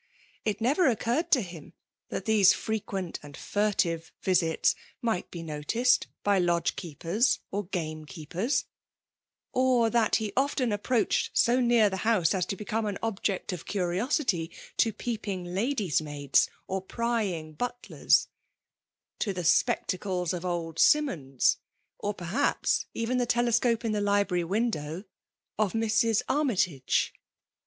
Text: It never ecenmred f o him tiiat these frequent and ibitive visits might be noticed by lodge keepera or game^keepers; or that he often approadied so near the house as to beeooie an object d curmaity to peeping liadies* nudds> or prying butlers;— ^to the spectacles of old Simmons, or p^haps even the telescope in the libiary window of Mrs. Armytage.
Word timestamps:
It 0.45 0.59
never 0.61 0.85
ecenmred 0.89 1.35
f 1.35 1.37
o 1.37 1.41
him 1.41 1.73
tiiat 2.11 2.25
these 2.25 2.53
frequent 2.53 3.19
and 3.21 3.35
ibitive 3.35 4.09
visits 4.23 4.73
might 4.99 5.29
be 5.29 5.43
noticed 5.43 6.07
by 6.23 6.39
lodge 6.39 6.75
keepera 6.75 7.37
or 7.51 7.67
game^keepers; 7.67 8.63
or 9.53 9.91
that 9.91 10.15
he 10.15 10.33
often 10.35 10.71
approadied 10.71 11.29
so 11.33 11.59
near 11.59 11.87
the 11.87 11.97
house 11.97 12.33
as 12.33 12.47
to 12.47 12.57
beeooie 12.57 12.89
an 12.89 12.97
object 13.03 13.49
d 13.51 13.57
curmaity 13.57 14.49
to 14.77 14.91
peeping 14.91 15.45
liadies* 15.45 16.01
nudds> 16.01 16.49
or 16.65 16.81
prying 16.81 17.53
butlers;— 17.53 18.27
^to 19.19 19.35
the 19.35 19.43
spectacles 19.45 20.33
of 20.33 20.43
old 20.43 20.79
Simmons, 20.79 21.57
or 21.99 22.15
p^haps 22.15 22.85
even 22.95 23.19
the 23.19 23.27
telescope 23.27 23.85
in 23.85 23.91
the 23.91 24.01
libiary 24.01 24.43
window 24.45 25.03
of 25.59 25.73
Mrs. 25.73 26.23
Armytage. 26.27 27.13